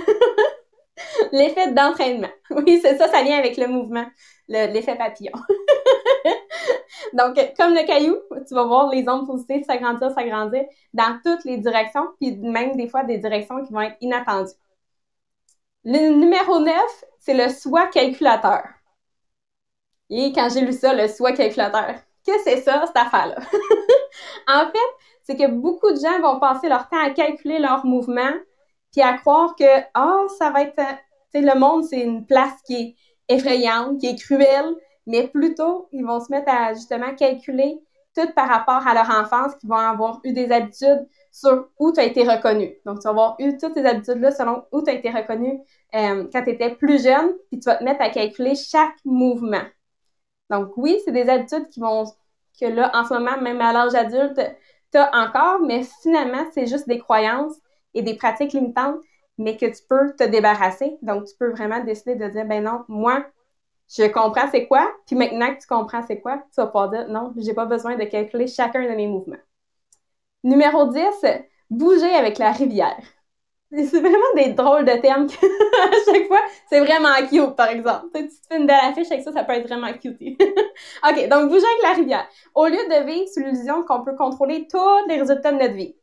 [1.35, 2.29] l'effet d'entraînement.
[2.51, 4.05] Oui, c'est ça, ça vient avec le mouvement,
[4.47, 5.33] l'effet papillon.
[7.13, 8.17] Donc, comme le caillou,
[8.47, 12.87] tu vas voir les ondes positives s'agrandir, s'agrandir dans toutes les directions, puis même des
[12.87, 14.53] fois des directions qui vont être inattendues.
[15.83, 16.73] Le numéro 9,
[17.19, 18.63] c'est le soi calculateur.
[20.09, 21.95] Et quand j'ai lu ça, le soi calculateur,
[22.25, 23.37] que c'est ça, cette affaire-là?
[24.47, 28.33] en fait, c'est que beaucoup de gens vont passer leur temps à calculer leurs mouvements,
[28.91, 30.81] puis à croire que, oh, ça va être,
[31.41, 32.95] le monde, c'est une place qui est
[33.35, 34.75] effrayante, qui est cruelle,
[35.07, 37.79] mais plutôt, ils vont se mettre à justement calculer
[38.15, 41.99] tout par rapport à leur enfance, qui vont avoir eu des habitudes sur où tu
[41.99, 42.73] as été reconnu.
[42.85, 45.59] Donc, tu vas avoir eu toutes ces habitudes-là selon où tu as été reconnu
[45.93, 49.63] euh, quand tu étais plus jeune, puis tu vas te mettre à calculer chaque mouvement.
[50.49, 52.05] Donc, oui, c'est des habitudes qui vont,
[52.59, 54.39] que là, en ce moment, même à l'âge adulte,
[54.91, 57.55] tu as encore, mais finalement, c'est juste des croyances
[57.93, 58.97] et des pratiques limitantes,
[59.37, 60.97] mais que tu peux te débarrasser.
[61.01, 63.25] Donc, tu peux vraiment décider de dire, ben non, moi,
[63.89, 67.07] je comprends c'est quoi, puis maintenant que tu comprends c'est quoi, tu vas pouvoir dire
[67.09, 69.35] non, j'ai pas besoin de calculer chacun de mes mouvements.
[70.43, 71.01] Numéro 10,
[71.69, 73.03] bouger avec la rivière.
[73.71, 75.25] C'est vraiment des drôles de termes
[75.83, 78.07] à chaque fois, c'est vraiment cute, par exemple.
[78.13, 80.17] Tu, te fais une belle affiche avec ça, ça peut être vraiment cute.
[80.21, 82.27] OK, donc bouger avec la rivière.
[82.53, 85.95] Au lieu de vivre sous l'illusion qu'on peut contrôler tous les résultats de notre vie,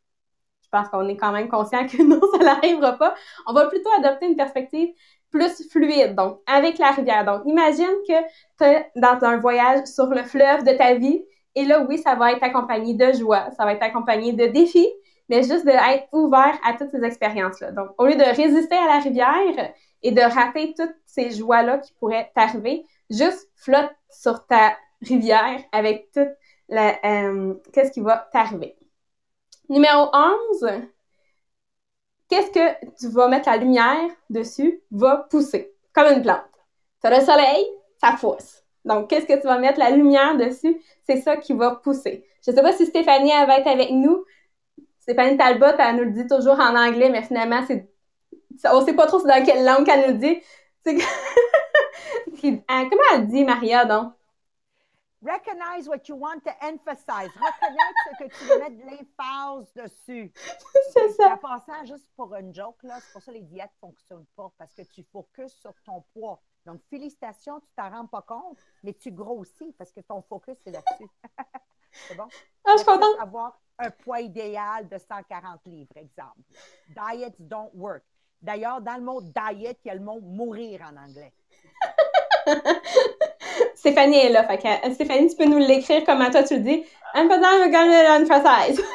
[0.73, 3.15] pense qu'on est quand même conscient que non, ça n'arrivera pas.
[3.47, 4.89] On va plutôt adopter une perspective
[5.31, 7.25] plus fluide, donc avec la rivière.
[7.25, 8.21] Donc, imagine que
[8.57, 11.23] tu es dans un voyage sur le fleuve de ta vie
[11.55, 14.89] et là, oui, ça va être accompagné de joie, ça va être accompagné de défis,
[15.29, 17.71] mais juste d'être ouvert à toutes ces expériences-là.
[17.71, 21.93] Donc, au lieu de résister à la rivière et de rater toutes ces joies-là qui
[21.93, 26.29] pourraient t'arriver, juste flotte sur ta rivière avec toute
[26.69, 28.75] la, euh, qu'est-ce qui va t'arriver.
[29.73, 30.69] Numéro 11,
[32.29, 36.43] qu'est-ce que tu vas mettre la lumière dessus va pousser, comme une plante.
[37.01, 37.65] Tu as le soleil,
[37.99, 38.61] ça pousse.
[38.85, 40.79] Donc, qu'est-ce que tu vas mettre la lumière dessus?
[41.07, 42.23] C'est ça qui va pousser.
[42.45, 44.23] Je ne sais pas si Stéphanie va être avec nous.
[44.99, 47.89] Stéphanie Talbot, elle nous le dit toujours en anglais, mais finalement, c'est
[48.71, 50.39] on ne sait pas trop dans quelle langue qu'elle nous le dit.
[52.67, 54.13] comment elle dit, Maria, donc?
[55.23, 57.31] Recognize what you want to emphasize.
[57.31, 60.33] Reconnaître ce que tu veux mettre de l'emphase dessus.
[60.91, 61.33] C'est ça.
[61.33, 64.25] En passant, juste pour une joke, là, c'est pour ça que les diètes ne fonctionnent
[64.35, 66.41] pas, parce que tu focuses sur ton poids.
[66.65, 70.71] Donc, félicitations, tu t'en rends pas compte, mais tu grossis parce que ton focus est
[70.71, 71.09] là-dessus.
[71.91, 72.27] c'est bon?
[72.65, 73.19] Ah, je suis contente.
[73.19, 76.41] avoir un poids idéal de 140 livres, exemple.
[76.89, 78.03] Diets don't work.
[78.41, 81.33] D'ailleurs, dans le mot diet, il y a le mot mourir en anglais.
[83.83, 84.45] Stéphanie est là.
[84.45, 86.85] Fait que, euh, Stéphanie, tu peux nous l'écrire comment toi tu le dis.
[87.13, 88.81] Emphasize, emphasize.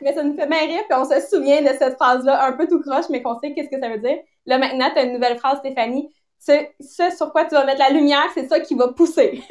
[0.00, 2.80] mais ça nous fait rire, puis on se souvient de cette phrase-là un peu tout
[2.80, 4.16] croche, mais qu'on sait qu'est-ce que ça veut dire.
[4.46, 6.08] Là, maintenant, tu as une nouvelle phrase, Stéphanie.
[6.38, 9.42] Ce, ce sur quoi tu vas mettre la lumière, c'est ça qui va pousser.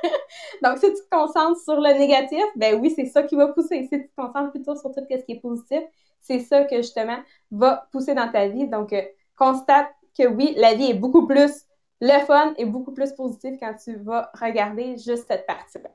[0.62, 3.82] Donc, si tu te concentres sur le négatif, ben oui, c'est ça qui va pousser.
[3.82, 5.82] Si tu te concentres plutôt sur tout ce qui est positif,
[6.22, 7.18] c'est ça que justement
[7.50, 8.68] va pousser dans ta vie.
[8.68, 9.02] Donc, euh,
[9.36, 11.66] constate que oui, la vie est beaucoup plus
[12.00, 15.90] le fun et beaucoup plus positif quand tu vas regarder juste cette partie-là.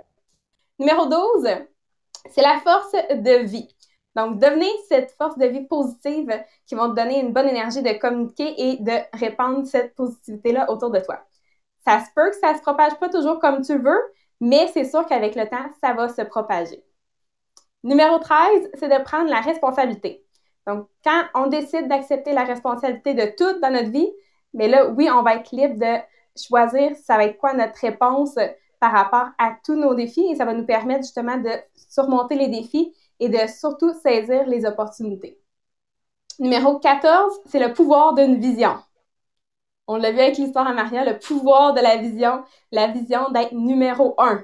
[0.80, 1.48] Numéro 12,
[2.30, 3.68] c'est la force de vie.
[4.16, 7.92] Donc, devenez cette force de vie positive qui va te donner une bonne énergie de
[7.94, 11.22] communiquer et de répandre cette positivité-là autour de toi.
[11.86, 14.02] Ça se peut que ça se propage pas toujours comme tu veux,
[14.42, 16.84] mais c'est sûr qu'avec le temps, ça va se propager.
[17.84, 20.26] Numéro 13, c'est de prendre la responsabilité.
[20.68, 24.12] Donc, quand on décide d'accepter la responsabilité de tout dans notre vie,
[24.54, 25.98] mais là, oui, on va être libre de
[26.38, 28.36] choisir ça va être quoi notre réponse
[28.80, 32.48] par rapport à tous nos défis et ça va nous permettre justement de surmonter les
[32.48, 35.40] défis et de surtout saisir les opportunités.
[36.40, 38.78] Numéro 14, c'est le pouvoir d'une vision.
[39.88, 43.52] On l'a vu avec l'histoire à Maria, le pouvoir de la vision, la vision d'être
[43.52, 44.42] numéro un.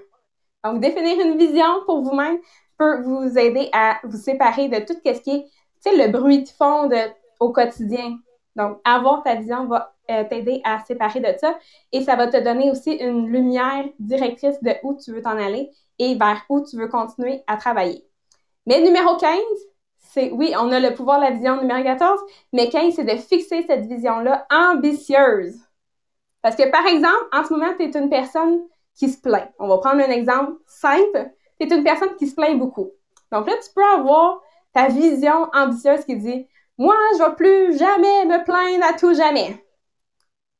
[0.65, 2.39] Donc, définir une vision pour vous-même
[2.77, 5.45] peut vous aider à vous séparer de tout ce qui est,
[5.85, 6.89] le bruit de fond
[7.39, 8.17] au quotidien.
[8.55, 11.57] Donc, avoir ta vision va euh, t'aider à séparer de ça
[11.91, 15.71] et ça va te donner aussi une lumière directrice de où tu veux t'en aller
[15.99, 18.05] et vers où tu veux continuer à travailler.
[18.65, 19.39] Mais numéro 15,
[19.99, 22.19] c'est oui, on a le pouvoir de la vision numéro 14,
[22.53, 25.59] mais 15, c'est de fixer cette vision-là ambitieuse.
[26.41, 28.61] Parce que, par exemple, en ce moment, tu es une personne
[28.95, 29.49] qui se plaint.
[29.59, 31.31] On va prendre un exemple simple.
[31.59, 32.91] Tu es une personne qui se plaint beaucoup.
[33.31, 34.41] Donc là, tu peux avoir
[34.73, 39.63] ta vision ambitieuse qui dit Moi, je vais plus jamais me plaindre à tout jamais.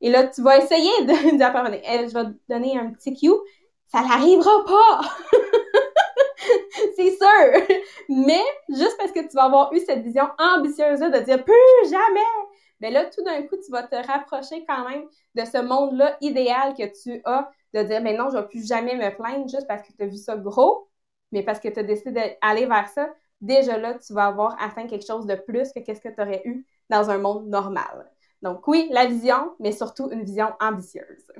[0.01, 3.31] Et là, tu vas essayer de dire Je vais te donner un petit cue.
[3.87, 5.01] Ça n'arrivera pas!
[6.95, 7.77] c'est sûr!
[8.09, 12.19] Mais juste parce que tu vas avoir eu cette vision ambitieuse de dire plus jamais!
[12.81, 16.73] Mais là, tout d'un coup, tu vas te rapprocher quand même de ce monde-là idéal
[16.73, 19.67] que tu as, de dire, mais non, je ne vais plus jamais me plaindre juste
[19.67, 20.89] parce que tu as vu ça gros,
[21.31, 23.09] mais parce que tu as décidé d'aller vers ça.
[23.45, 26.41] Déjà là, tu vas avoir atteint quelque chose de plus que qu'est-ce que tu aurais
[26.45, 28.11] eu dans un monde normal.
[28.41, 31.31] Donc oui, la vision, mais surtout une vision ambitieuse.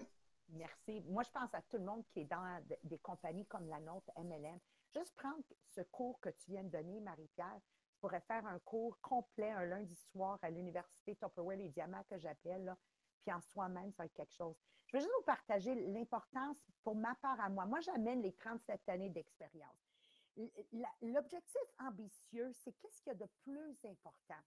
[0.50, 1.02] Merci.
[1.08, 4.12] Moi, je pense à tout le monde qui est dans des compagnies comme la nôtre,
[4.18, 4.60] MLM.
[4.94, 5.41] Juste prendre
[5.76, 7.60] ce cours que tu viens de donner, Marie-Pierre.
[7.96, 12.20] Je pourrais faire un cours complet un lundi soir à l'Université Tupperware Les Diamants que
[12.20, 12.76] j'appelle,
[13.26, 14.56] puis en soi-même, ça va être quelque chose.
[14.86, 17.65] Je veux juste vous partager l'importance pour ma part à moi.
[17.65, 19.94] Moi, j'amène les 37 années d'expérience.
[21.02, 24.41] L'objectif ambitieux, c'est qu'est-ce qu'il y a de plus important?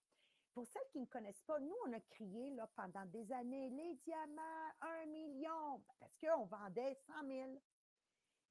[0.53, 3.95] Pour celles qui ne connaissent pas, nous, on a crié là, pendant des années les
[3.95, 7.61] diamants, un million, parce qu'on vendait 100 000.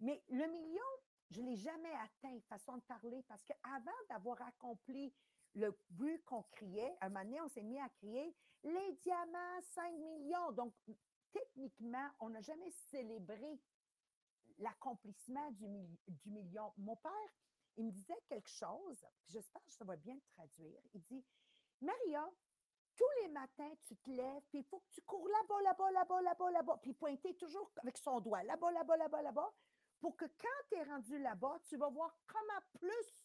[0.00, 0.82] Mais le million,
[1.30, 5.12] je ne l'ai jamais atteint, façon de parler, parce qu'avant d'avoir accompli
[5.54, 9.92] le but qu'on criait, un moment donné, on s'est mis à crier les diamants, 5
[9.98, 10.52] millions.
[10.52, 10.72] Donc,
[11.32, 13.60] techniquement, on n'a jamais célébré
[14.58, 15.66] l'accomplissement du,
[16.26, 16.72] million.
[16.78, 17.34] Mon père,
[17.76, 20.80] il me disait quelque chose, j'espère que ça va bien traduire.
[20.94, 21.24] Il dit
[21.80, 22.28] Maria,
[22.96, 26.22] tous les matins, tu te lèves, puis il faut que tu cours là-bas, là-bas, là-bas,
[26.22, 29.54] là-bas, là-bas, puis pointer toujours avec son doigt, là-bas, là-bas, là-bas, là-bas,
[30.00, 33.24] pour que quand tu es rendu là-bas, tu vas voir comment plus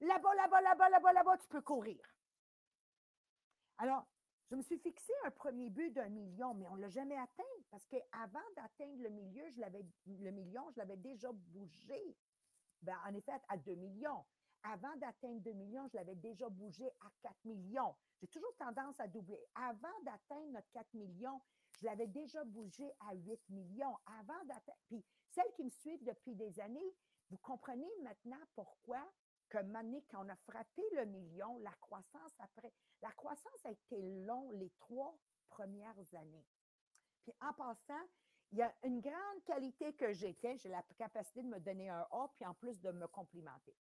[0.00, 2.00] là-bas, là-bas, là-bas, là-bas, là-bas, tu peux courir.
[3.78, 4.06] Alors,
[4.52, 7.42] je me suis fixé un premier but d'un million, mais on ne l'a jamais atteint
[7.70, 9.42] parce qu'avant d'atteindre le milieu,
[10.04, 12.18] le million, je l'avais déjà bougé.
[12.82, 14.22] Ben, en effet, à 2 millions.
[14.64, 17.94] Avant d'atteindre 2 millions, je l'avais déjà bougé à 4 millions.
[18.20, 19.42] J'ai toujours tendance à doubler.
[19.54, 21.40] Avant d'atteindre notre 4 millions,
[21.80, 23.96] je l'avais déjà bougé à 8 millions.
[24.20, 24.78] Avant d'atteindre.
[24.86, 26.94] Puis, celles qui me suivent depuis des années,
[27.30, 29.00] vous comprenez maintenant pourquoi
[29.52, 34.00] que Mané, quand on a frappé le million, la croissance après, la croissance a été
[34.24, 35.14] long les trois
[35.50, 36.46] premières années.
[37.22, 38.02] Puis en passant,
[38.50, 42.06] il y a une grande qualité que j'ai, j'ai la capacité de me donner un
[42.10, 43.76] A, puis en plus de me complimenter.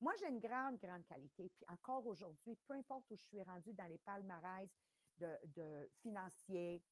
[0.00, 1.50] Moi, j'ai une grande, grande qualité.
[1.50, 4.70] Puis encore aujourd'hui, peu importe où je suis rendue dans les palmarès
[5.18, 6.82] de financiers,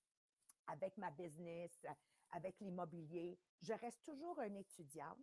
[0.66, 1.86] avec ma business,
[2.32, 3.38] avec l'immobilier.
[3.62, 5.16] Je reste toujours une étudiante.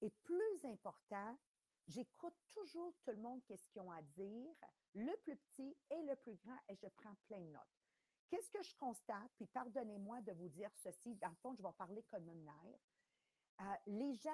[0.00, 1.38] Et plus important,
[1.88, 4.54] j'écoute toujours tout le monde, qu'est-ce qu'ils ont à dire,
[4.94, 7.62] le plus petit et le plus grand, et je prends plein de notes.
[8.28, 9.30] Qu'est-ce que je constate?
[9.36, 12.78] Puis pardonnez-moi de vous dire ceci, dans le fond, je vais parler comme une mère.
[13.60, 14.30] Euh, les gens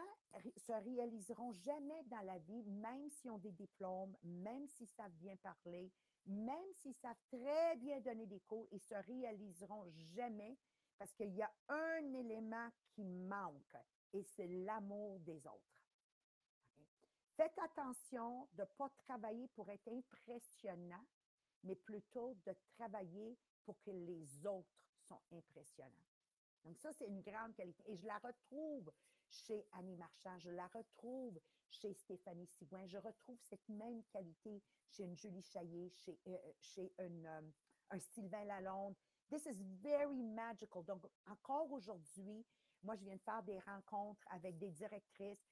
[0.56, 5.36] se réaliseront jamais dans la vie, même s'ils ont des diplômes, même s'ils savent bien
[5.36, 5.90] parler,
[6.26, 10.58] même s'ils savent très bien donner des cours, ils se réaliseront jamais
[10.98, 13.76] parce qu'il y a un élément qui manque
[14.12, 15.73] et c'est l'amour des autres.
[17.36, 21.04] Faites attention de ne pas travailler pour être impressionnant,
[21.64, 26.06] mais plutôt de travailler pour que les autres sont impressionnants.
[26.64, 27.82] Donc ça, c'est une grande qualité.
[27.86, 28.90] Et je la retrouve
[29.28, 35.02] chez Annie Marchand, je la retrouve chez Stéphanie Sigouin, je retrouve cette même qualité chez
[35.02, 36.38] une Julie Chaillé, chez, euh,
[36.78, 37.50] euh, euh,
[37.90, 38.94] un Sylvain Lalonde.
[39.28, 40.84] This is very magical.
[40.84, 42.46] Donc, encore aujourd'hui,
[42.82, 45.42] moi, je viens de faire des rencontres avec des directrices.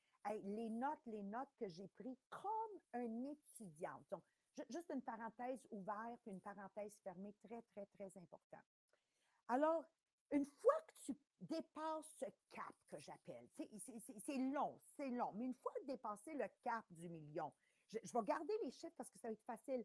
[0.44, 4.04] Les notes, les notes que j'ai prises comme un étudiante.
[4.10, 4.22] Donc,
[4.68, 8.62] juste une parenthèse ouverte, puis une parenthèse fermée, très, très, très important.
[9.48, 9.84] Alors,
[10.30, 13.48] une fois que tu dépasses ce cap que j'appelle,
[14.18, 17.52] c'est long, c'est long, mais une fois dépassé le cap du million,
[17.88, 19.84] je, je, vais garder les chiffres parce que ça va être facile.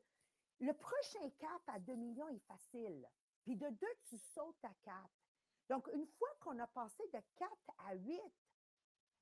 [0.59, 3.07] Le prochain cap à 2 millions est facile.
[3.43, 5.09] Puis de 2, tu sautes à 4.
[5.69, 8.21] Donc, une fois qu'on a passé de 4 à 8,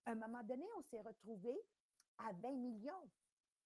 [0.05, 1.57] à un moment donné, on s'est retrouvé
[2.17, 3.09] à 20 millions,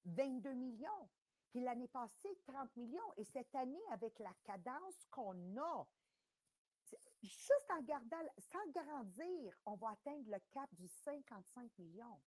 [0.06, 1.10] 22 millions.
[1.52, 3.14] Puis l'année passée, 30 millions.
[3.18, 5.88] Et cette année, avec la cadence qu'on a,
[7.22, 12.22] juste en gardant, sans grandir, on va atteindre le cap du 55 millions.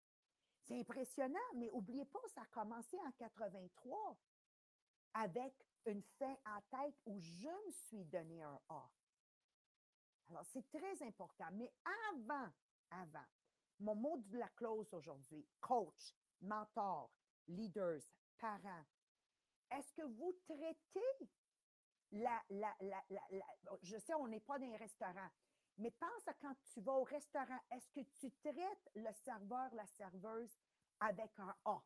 [0.63, 4.17] C'est impressionnant, mais n'oubliez pas, ça a commencé en 83
[5.15, 5.55] avec
[5.87, 8.91] une fin en tête où je me suis donné un A.
[10.31, 11.49] Alors, c'est très important.
[11.53, 11.73] Mais
[12.13, 12.49] avant,
[12.91, 13.27] avant,
[13.81, 17.11] mon mot de la clause aujourd'hui, coach, mentor,
[17.49, 18.03] leaders,
[18.39, 18.85] parents,
[19.71, 21.31] est-ce que vous traitez
[22.13, 23.05] la, la, la,
[23.83, 25.31] je sais, on n'est pas dans les restaurants,
[25.79, 29.87] mais pense à quand tu vas au restaurant, est-ce que tu traites le serveur, la
[29.87, 30.59] serveuse
[30.99, 31.83] avec un A?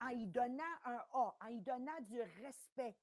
[0.00, 2.96] En y donnant un A, en y donnant du respect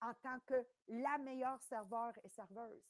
[0.00, 2.88] en tant que la meilleure serveur et serveuse.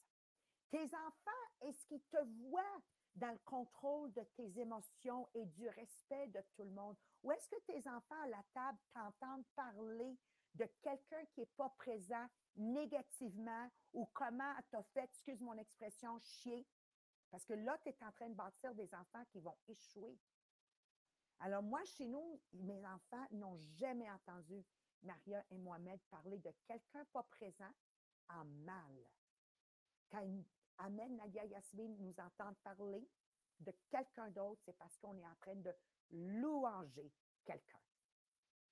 [0.71, 2.83] Tes enfants, est-ce qu'ils te voient
[3.18, 6.96] dans le contrôle de tes émotions et du respect de tout le monde?
[7.22, 10.16] Ou est-ce que tes enfants à la table t'entendent parler
[10.54, 12.26] de quelqu'un qui n'est pas présent
[12.57, 16.66] négativement ou comment tu fait, excuse mon expression, chier?
[17.31, 20.16] Parce que là, tu es en train de bâtir des enfants qui vont échouer.
[21.40, 24.64] Alors moi, chez nous, mes enfants n'ont jamais entendu
[25.02, 27.72] Maria et Mohamed parler de quelqu'un pas présent
[28.31, 29.09] en mal.
[30.11, 30.24] Quand
[30.79, 33.07] Ahmed, Nadia, Yasmine nous entendent parler
[33.61, 35.73] de quelqu'un d'autre, c'est parce qu'on est en train de
[36.11, 37.12] louanger
[37.45, 37.79] quelqu'un.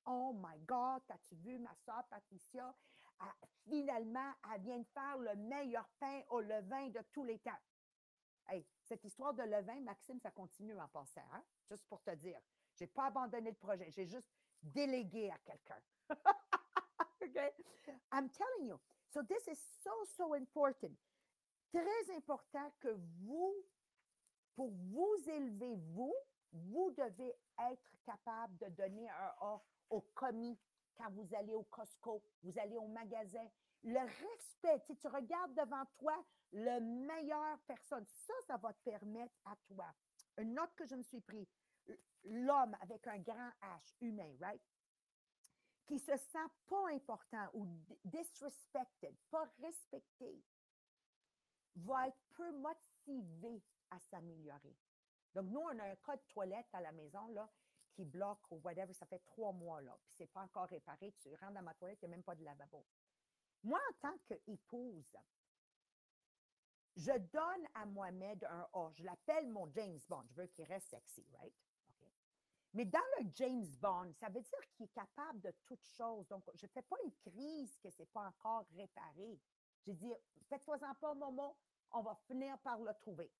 [0.06, 2.74] Oh my God, as-tu vu ma soeur Patricia?
[3.66, 7.58] finalement, elle vient de faire le meilleur pain au levain de tous les temps.
[8.48, 11.42] Hey, cette histoire de levain, Maxime, ça continue en passant, hein?
[11.68, 12.38] juste pour te dire.
[12.76, 14.30] Je n'ai pas abandonné le projet, j'ai juste
[14.62, 15.80] délégué à quelqu'un.
[17.22, 17.52] okay?
[18.12, 18.78] I'm telling you.
[19.08, 20.96] So this is so, so important.
[21.72, 22.88] Très important que
[23.20, 23.54] vous,
[24.54, 26.14] pour vous élever, vous,
[26.52, 27.34] vous devez
[27.70, 30.58] être capable de donner un A au commis
[30.96, 33.46] quand vous allez au Costco, vous allez au magasin.
[33.82, 38.06] Le respect, tu, tu regardes devant toi le meilleur personne.
[38.06, 39.86] Ça, ça va te permettre à toi.
[40.38, 41.48] Une note que je me suis prise,
[42.24, 44.62] l'homme avec un grand H, humain, right?
[45.86, 47.66] Qui se sent pas important ou
[48.04, 50.42] disrespected, pas respecté,
[51.76, 54.76] va être peu motivé à s'améliorer.
[55.34, 57.48] Donc, nous, on a un code toilette à la maison, là,
[57.92, 61.34] qui bloque ou whatever, ça fait trois mois, là, puis c'est pas encore réparé, tu
[61.34, 62.84] rentres dans ma toilette, il n'y a même pas de lavabo.
[63.62, 65.16] Moi, en tant qu'épouse,
[66.96, 68.90] je donne à Mohamed un A.
[68.94, 70.24] Je l'appelle mon James Bond.
[70.30, 71.54] Je veux qu'il reste sexy, right?
[72.72, 76.26] Mais dans le James Bond, ça veut dire qu'il est capable de toutes choses.
[76.28, 79.40] Donc, je ne fais pas une crise que ce n'est pas encore réparé.
[79.86, 80.12] J'ai dit,
[80.48, 81.56] faites-toi-en pas, Momo,
[81.92, 83.30] on va finir par le trouver.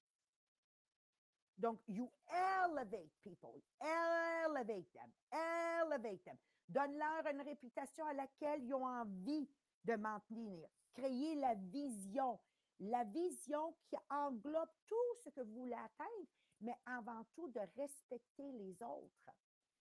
[1.59, 6.37] Donc, you elevate people, elevate them, elevate them.
[6.69, 9.49] Donne-leur une réputation à laquelle ils ont envie
[9.85, 10.69] de maintenir.
[10.95, 12.39] Créer la vision,
[12.81, 16.29] la vision qui englobe tout ce que vous voulez atteindre,
[16.61, 19.31] mais avant tout de respecter les autres.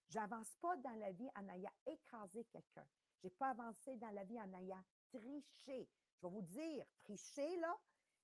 [0.10, 2.86] J'avance pas dans la vie en ayant écrasé quelqu'un.
[3.22, 5.90] J'ai pas avancé dans la vie en ayant triché.
[6.26, 7.78] Vais vous dire, tricher, là,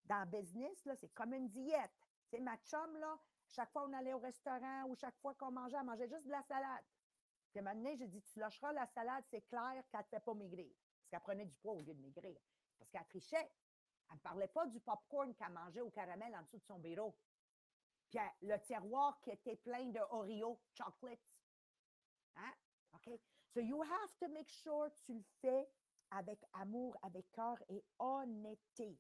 [0.06, 1.92] dans business, là, c'est comme une diète.
[2.32, 5.78] Sais, ma chum, là, chaque fois qu'on allait au restaurant ou chaque fois qu'on mangeait,
[5.78, 6.84] elle mangeait juste de la salade.
[7.52, 10.74] Puis donné, j'ai dit, tu lâcheras la salade, c'est clair qu'elle ne fait pas maigrir.
[10.98, 12.40] Parce qu'elle prenait du poids au lieu de maigrir.
[12.80, 13.52] Parce qu'elle trichait.
[14.10, 17.16] Elle ne parlait pas du popcorn qu'elle mangeait au caramel en dessous de son bureau.
[18.10, 21.44] Puis le tiroir qui était plein de Oreo chocolates.
[22.36, 22.54] Hein?
[22.94, 23.20] OK?
[23.54, 25.70] So you have to make sure que tu le fais
[26.12, 28.98] avec amour, avec cœur et honnêteté.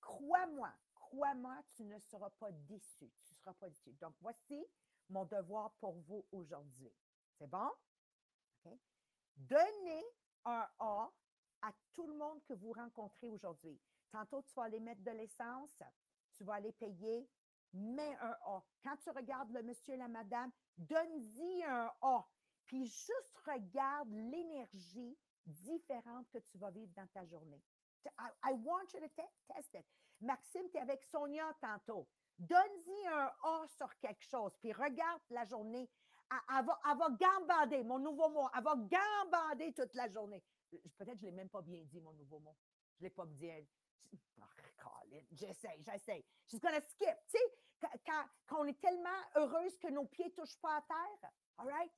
[0.00, 3.10] Crois-moi, crois-moi, tu ne seras pas déçu.
[3.22, 3.92] Tu ne seras pas déçu.
[3.94, 4.66] Donc, voici
[5.08, 6.92] mon devoir pour vous aujourd'hui.
[7.38, 7.70] C'est bon?
[8.64, 8.72] OK?
[9.36, 10.04] Donnez
[10.44, 11.10] un A
[11.62, 13.80] à tout le monde que vous rencontrez aujourd'hui.
[14.10, 15.82] Tantôt, tu vas aller mettre de l'essence,
[16.32, 17.28] tu vas aller payer,
[17.72, 18.62] mets un A.
[18.82, 22.26] Quand tu regardes le monsieur et la madame, donne-y un A.
[22.66, 25.16] Puis juste regarde l'énergie
[25.46, 27.62] différente que tu vas vivre dans ta journée.
[28.18, 29.86] I, want you to te- test it.
[30.20, 32.08] Maxime, tu es avec Sonia tantôt.
[32.38, 35.88] Donne-y un A sur quelque chose, puis regarde la journée.
[36.30, 38.48] Elle, va, gambader, mon nouveau mot.
[38.56, 40.42] Elle va gambader toute la journée.
[40.72, 42.56] Je- Peut-être que je ne l'ai même pas bien dit, mon nouveau mot.
[42.98, 43.62] Je ne l'ai pas bien.
[44.40, 44.44] Oh,
[44.78, 46.24] Colin, j'essaie, j'essaie.
[46.54, 47.16] Gonna skip.
[47.28, 48.24] Tu sais, quand,
[48.58, 51.92] on est tellement heureuse que nos pieds ne touchent pas à terre, all right?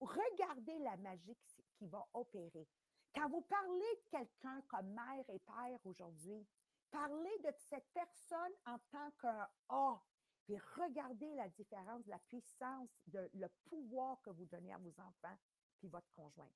[0.00, 2.66] Regardez la magie qui, qui va opérer.
[3.14, 6.46] Quand vous parlez de quelqu'un comme mère et père aujourd'hui,
[6.90, 10.02] parlez de cette personne en tant qu'un A.
[10.44, 15.38] Puis regardez la différence, la puissance, le pouvoir que vous donnez à vos enfants
[15.78, 16.50] puis votre conjoint.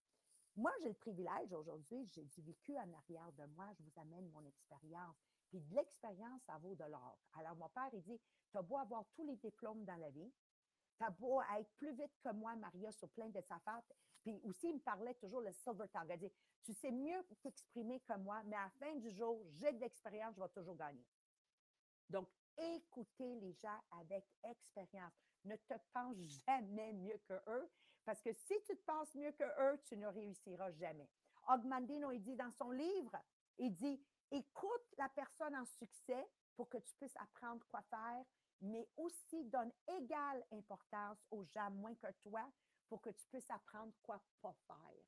[0.57, 4.29] Moi, j'ai le privilège aujourd'hui, j'ai du vécu en arrière de moi, je vous amène
[4.31, 5.17] mon expérience.
[5.49, 7.17] Puis de l'expérience, ça vaut de l'or.
[7.35, 10.33] Alors, mon père, il dit, tu as beau avoir tous les diplômes dans la vie,
[10.99, 13.83] tu as beau être plus vite que moi, Maria, sur plein de affaires.
[14.45, 16.11] Aussi, il me parlait toujours le silver tongue.
[16.11, 19.73] Il dit, tu sais mieux t'exprimer que moi, mais à la fin du jour, j'ai
[19.73, 21.05] de l'expérience, je vais toujours gagner.
[22.09, 25.13] Donc, écoutez les gens avec expérience.
[25.45, 26.17] Ne te pense
[26.47, 27.71] jamais mieux que eux,
[28.05, 31.09] parce que si tu te penses mieux que eux, tu ne réussiras jamais.
[31.47, 33.17] Ogmandino, il dit dans son livre,
[33.59, 36.27] il dit, écoute la personne en succès
[36.57, 38.25] pour que tu puisses apprendre quoi faire,
[38.61, 42.51] mais aussi donne égale importance aux gens moins que toi
[42.89, 45.05] pour que tu puisses apprendre quoi pas faire.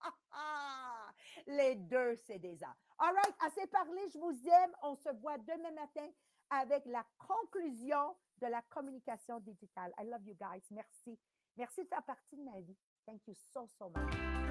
[0.00, 1.12] Ah, ah!
[1.46, 2.76] Les deux, c'est des arts.
[2.98, 4.72] All right, assez parlé, je vous aime.
[4.82, 6.08] On se voit demain matin
[6.50, 9.92] avec la conclusion de la communication digitale.
[9.98, 10.62] I love you guys.
[10.70, 11.18] Merci.
[11.56, 12.76] Merci de faire partie de ma vie.
[13.06, 14.41] Thank you so, so much.